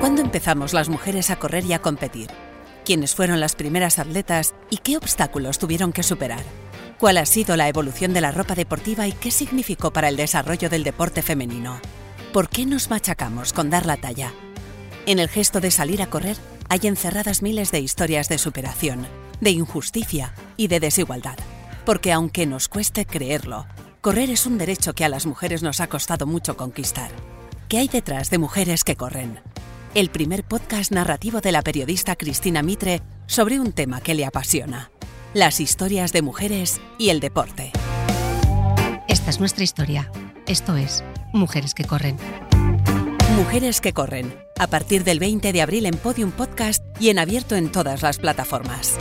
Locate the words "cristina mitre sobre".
32.16-33.60